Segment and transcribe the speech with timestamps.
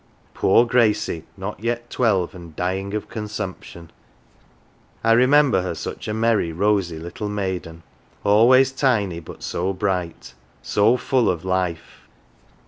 [0.33, 3.91] Poor Gracie, not yet twelve, and dying of consumption!
[5.03, 7.83] I remember her such a merry rosy little maiden,
[8.23, 10.33] always tiny, but so bright,
[10.63, 12.07] so full of life.